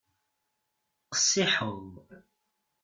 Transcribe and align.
Qessiḥeḍ. 1.11 1.89